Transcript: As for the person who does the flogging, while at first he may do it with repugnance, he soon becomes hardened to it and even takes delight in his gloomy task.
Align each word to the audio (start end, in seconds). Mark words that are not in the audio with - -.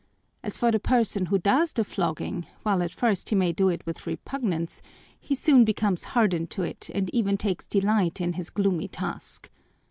As 0.41 0.57
for 0.57 0.71
the 0.71 0.79
person 0.79 1.27
who 1.27 1.37
does 1.37 1.73
the 1.73 1.83
flogging, 1.83 2.47
while 2.63 2.81
at 2.81 2.91
first 2.91 3.29
he 3.29 3.35
may 3.35 3.53
do 3.53 3.69
it 3.69 3.85
with 3.85 4.07
repugnance, 4.07 4.81
he 5.19 5.35
soon 5.35 5.63
becomes 5.63 6.05
hardened 6.17 6.49
to 6.57 6.63
it 6.63 6.89
and 6.95 7.07
even 7.13 7.37
takes 7.37 7.67
delight 7.67 8.19
in 8.19 8.33
his 8.33 8.49
gloomy 8.49 8.87
task. 8.87 9.51